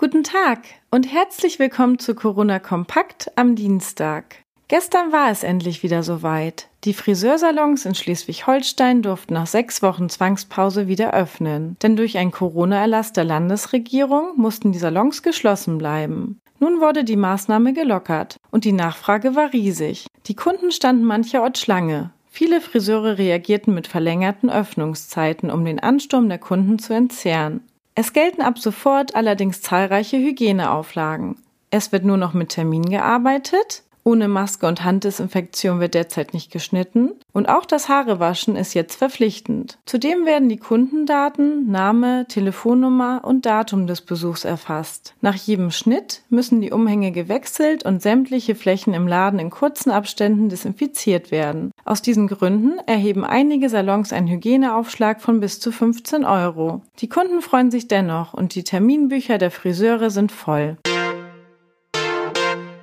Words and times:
Guten 0.00 0.24
Tag 0.24 0.60
und 0.90 1.12
herzlich 1.12 1.58
willkommen 1.58 1.98
zu 1.98 2.14
Corona 2.14 2.58
Kompakt 2.58 3.30
am 3.36 3.54
Dienstag. 3.54 4.36
Gestern 4.68 5.12
war 5.12 5.30
es 5.30 5.42
endlich 5.42 5.82
wieder 5.82 6.02
soweit. 6.02 6.68
Die 6.84 6.94
Friseursalons 6.94 7.84
in 7.84 7.94
Schleswig-Holstein 7.94 9.02
durften 9.02 9.34
nach 9.34 9.46
sechs 9.46 9.82
Wochen 9.82 10.08
Zwangspause 10.08 10.88
wieder 10.88 11.12
öffnen, 11.12 11.76
denn 11.82 11.96
durch 11.96 12.16
einen 12.16 12.30
Corona-Erlass 12.30 13.12
der 13.12 13.24
Landesregierung 13.24 14.38
mussten 14.38 14.72
die 14.72 14.78
Salons 14.78 15.22
geschlossen 15.22 15.76
bleiben. 15.76 16.40
Nun 16.60 16.80
wurde 16.80 17.04
die 17.04 17.16
Maßnahme 17.16 17.74
gelockert 17.74 18.38
und 18.50 18.64
die 18.64 18.72
Nachfrage 18.72 19.36
war 19.36 19.52
riesig. 19.52 20.06
Die 20.28 20.34
Kunden 20.34 20.72
standen 20.72 21.04
mancherorts 21.04 21.60
Schlange. 21.60 22.10
Viele 22.30 22.62
Friseure 22.62 23.18
reagierten 23.18 23.74
mit 23.74 23.86
verlängerten 23.86 24.48
Öffnungszeiten, 24.48 25.50
um 25.50 25.62
den 25.66 25.78
Ansturm 25.78 26.30
der 26.30 26.38
Kunden 26.38 26.78
zu 26.78 26.94
entzehren. 26.94 27.64
Es 28.00 28.14
gelten 28.14 28.40
ab 28.40 28.58
sofort 28.58 29.14
allerdings 29.14 29.60
zahlreiche 29.60 30.16
Hygieneauflagen. 30.16 31.36
Es 31.68 31.92
wird 31.92 32.02
nur 32.02 32.16
noch 32.16 32.32
mit 32.32 32.48
Termin 32.48 32.86
gearbeitet, 32.88 33.82
ohne 34.10 34.26
Maske 34.26 34.66
und 34.66 34.82
Handdesinfektion 34.82 35.78
wird 35.78 35.94
derzeit 35.94 36.34
nicht 36.34 36.50
geschnitten 36.50 37.12
und 37.32 37.48
auch 37.48 37.64
das 37.64 37.88
Haarewaschen 37.88 38.56
ist 38.56 38.74
jetzt 38.74 38.96
verpflichtend. 38.96 39.78
Zudem 39.86 40.26
werden 40.26 40.48
die 40.48 40.56
Kundendaten, 40.56 41.70
Name, 41.70 42.26
Telefonnummer 42.26 43.20
und 43.22 43.46
Datum 43.46 43.86
des 43.86 44.00
Besuchs 44.00 44.44
erfasst. 44.44 45.14
Nach 45.20 45.36
jedem 45.36 45.70
Schnitt 45.70 46.22
müssen 46.28 46.60
die 46.60 46.72
Umhänge 46.72 47.12
gewechselt 47.12 47.84
und 47.84 48.02
sämtliche 48.02 48.56
Flächen 48.56 48.94
im 48.94 49.06
Laden 49.06 49.38
in 49.38 49.50
kurzen 49.50 49.92
Abständen 49.92 50.48
desinfiziert 50.48 51.30
werden. 51.30 51.70
Aus 51.84 52.02
diesen 52.02 52.26
Gründen 52.26 52.80
erheben 52.86 53.24
einige 53.24 53.68
Salons 53.68 54.12
einen 54.12 54.26
Hygieneaufschlag 54.26 55.20
von 55.20 55.38
bis 55.38 55.60
zu 55.60 55.70
15 55.70 56.24
Euro. 56.24 56.82
Die 56.98 57.08
Kunden 57.08 57.42
freuen 57.42 57.70
sich 57.70 57.86
dennoch 57.86 58.34
und 58.34 58.56
die 58.56 58.64
Terminbücher 58.64 59.38
der 59.38 59.52
Friseure 59.52 60.10
sind 60.10 60.32
voll. 60.32 60.78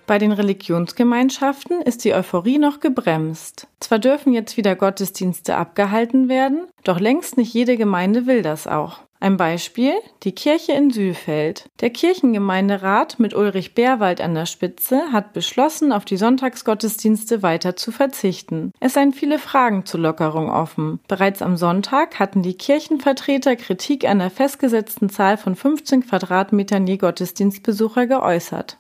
Bei 0.08 0.20
den 0.20 0.32
Religionsgemeinschaften 0.32 1.82
ist 1.82 2.06
die 2.06 2.14
Euphorie 2.14 2.60
noch 2.60 2.80
gebremst. 2.80 3.68
Zwar 3.82 4.00
dürfen 4.00 4.32
jetzt 4.32 4.56
wieder 4.56 4.74
Gottesdienste 4.74 5.58
abgehalten 5.58 6.30
werden, 6.30 6.68
doch 6.86 7.02
längst 7.02 7.36
nicht 7.36 7.54
jede 7.54 7.76
Gemeinde 7.76 8.26
will 8.26 8.42
das 8.42 8.68
auch. 8.68 9.02
Ein 9.20 9.36
Beispiel, 9.36 9.94
die 10.24 10.32
Kirche 10.32 10.74
in 10.74 10.92
Sühlfeld. 10.92 11.70
Der 11.82 11.90
Kirchengemeinderat 11.90 13.20
mit 13.20 13.34
Ulrich 13.34 13.74
Bärwald 13.74 14.22
an 14.22 14.36
der 14.36 14.46
Spitze 14.46 15.12
hat 15.12 15.34
beschlossen, 15.34 15.92
auf 15.92 16.06
die 16.06 16.18
Sonntagsgottesdienste 16.18 17.42
weiter 17.42 17.76
zu 17.76 17.92
verzichten. 17.92 18.72
Es 18.80 18.94
seien 18.94 19.12
viele 19.12 19.40
Fragen 19.40 19.86
zur 19.86 20.02
Lockerung 20.02 20.52
offen. 20.52 21.00
Bereits 21.08 21.42
am 21.42 21.58
Sonntag 21.58 22.20
hatten 22.20 22.44
die 22.44 22.54
Kirchenvertreter 22.54 23.56
Kritik 23.56 24.08
an 24.08 24.20
der 24.20 24.30
festgesetzten 24.30 25.10
Zahl 25.10 25.38
von 25.38 25.56
15 25.56 26.06
Quadratmetern 26.08 26.86
je 26.86 26.98
Gottesdienstbesucher 26.98 28.06
geäußert. 28.06 28.78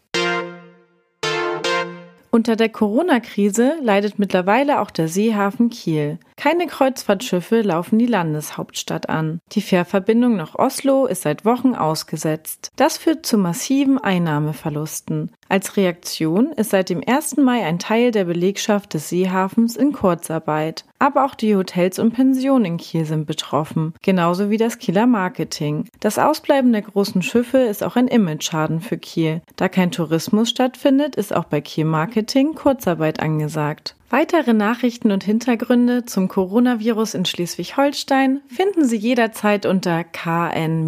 Unter 2.37 2.55
der 2.55 2.69
Corona-Krise 2.69 3.77
leidet 3.81 4.19
mittlerweile 4.19 4.79
auch 4.79 4.91
der 4.91 5.07
Seehafen 5.07 5.71
Kiel. 5.71 6.19
Keine 6.35 6.67
Kreuzfahrtschiffe 6.67 7.63
laufen 7.63 7.97
die 7.97 8.05
Landeshauptstadt 8.05 9.09
an. 9.09 9.39
Die 9.53 9.61
Fährverbindung 9.61 10.35
nach 10.35 10.53
Oslo 10.53 11.07
ist 11.07 11.23
seit 11.23 11.45
Wochen 11.45 11.73
ausgesetzt. 11.73 12.69
Das 12.75 12.99
führt 12.99 13.25
zu 13.25 13.39
massiven 13.39 13.97
Einnahmeverlusten. 13.97 15.31
Als 15.49 15.77
Reaktion 15.77 16.51
ist 16.51 16.71
seit 16.71 16.89
dem 16.89 17.01
1. 17.05 17.37
Mai 17.37 17.63
ein 17.63 17.79
Teil 17.79 18.11
der 18.11 18.25
Belegschaft 18.25 18.93
des 18.93 19.09
Seehafens 19.09 19.75
in 19.75 19.93
Kurzarbeit. 19.93 20.83
Aber 20.99 21.25
auch 21.25 21.35
die 21.35 21.55
Hotels 21.55 21.99
und 21.99 22.13
Pensionen 22.13 22.65
in 22.65 22.77
Kiel 22.77 23.05
sind 23.05 23.27
betroffen, 23.27 23.93
genauso 24.01 24.49
wie 24.49 24.57
das 24.57 24.79
Kieler 24.79 25.05
Marketing. 25.05 25.85
Das 25.99 26.19
Ausbleiben 26.19 26.71
der 26.73 26.81
großen 26.81 27.21
Schiffe 27.21 27.59
ist 27.59 27.83
auch 27.83 27.95
ein 27.95 28.07
Image-Schaden 28.07 28.81
für 28.81 28.97
Kiel. 28.97 29.41
Da 29.55 29.69
kein 29.69 29.91
Tourismus 29.91 30.49
stattfindet, 30.49 31.15
ist 31.15 31.35
auch 31.35 31.45
bei 31.45 31.61
Kiel 31.61 31.85
Marketing 31.85 32.55
Kurzarbeit 32.55 33.19
angesagt. 33.19 33.95
Weitere 34.09 34.53
Nachrichten 34.53 35.11
und 35.11 35.23
Hintergründe 35.23 36.05
zum 36.05 36.29
Coronavirus 36.29 37.13
in 37.13 37.25
Schleswig-Holstein 37.25 38.41
finden 38.47 38.85
Sie 38.85 38.95
jederzeit 38.95 39.65
unter 39.65 40.05
kn-online.de 40.05 40.87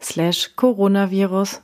slash 0.00 0.50
Coronavirus. 0.56 1.62